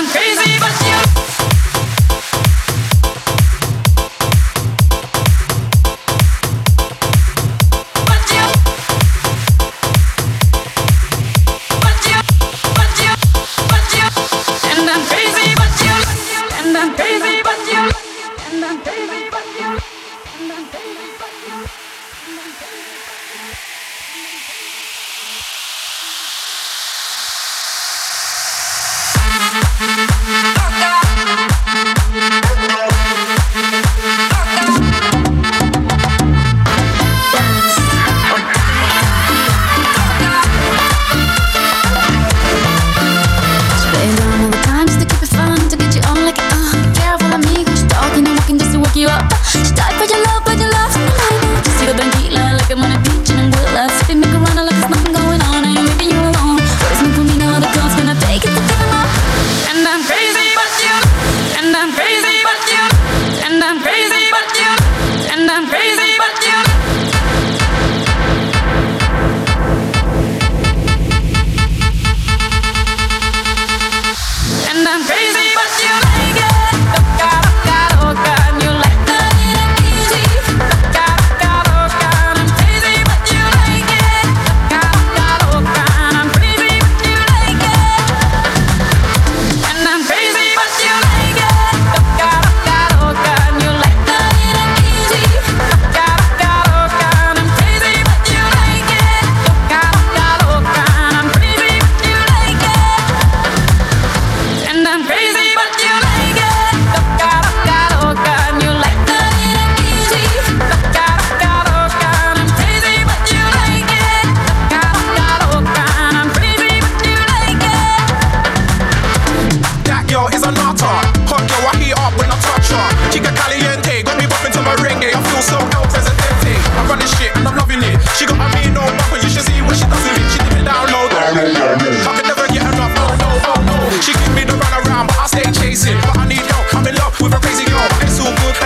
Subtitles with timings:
[0.00, 0.98] And I'm crazy, but you.
[16.58, 17.82] And I'm crazy, but you.
[18.52, 19.80] And I'm crazy, but you.
[49.64, 49.99] Start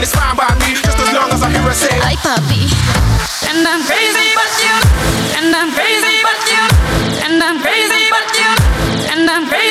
[0.00, 1.92] and it's fine by me, just as long as I hear her say,
[2.24, 2.64] puppy,
[3.52, 4.76] and I'm crazy but you,
[5.36, 6.62] and I'm crazy but you,
[7.28, 8.50] and I'm crazy but you,
[9.12, 9.69] and I'm crazy.